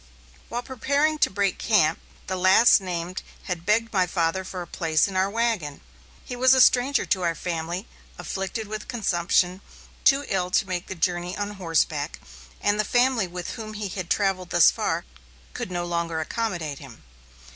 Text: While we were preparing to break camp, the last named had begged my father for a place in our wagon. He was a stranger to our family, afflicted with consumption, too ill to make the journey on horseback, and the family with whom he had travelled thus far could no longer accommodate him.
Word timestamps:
While 0.49 0.63
we 0.63 0.69
were 0.69 0.75
preparing 0.77 1.19
to 1.19 1.29
break 1.29 1.59
camp, 1.59 1.99
the 2.25 2.35
last 2.35 2.81
named 2.81 3.21
had 3.43 3.67
begged 3.67 3.93
my 3.93 4.07
father 4.07 4.43
for 4.43 4.63
a 4.63 4.65
place 4.65 5.07
in 5.07 5.15
our 5.15 5.29
wagon. 5.29 5.79
He 6.25 6.35
was 6.35 6.55
a 6.55 6.59
stranger 6.59 7.05
to 7.05 7.21
our 7.21 7.35
family, 7.35 7.87
afflicted 8.17 8.67
with 8.67 8.87
consumption, 8.87 9.61
too 10.03 10.25
ill 10.27 10.49
to 10.49 10.67
make 10.67 10.87
the 10.87 10.95
journey 10.95 11.37
on 11.37 11.51
horseback, 11.51 12.19
and 12.61 12.79
the 12.79 12.83
family 12.83 13.27
with 13.27 13.51
whom 13.51 13.75
he 13.75 13.89
had 13.89 14.09
travelled 14.09 14.49
thus 14.49 14.71
far 14.71 15.05
could 15.53 15.69
no 15.69 15.85
longer 15.85 16.19
accommodate 16.19 16.79
him. 16.79 17.03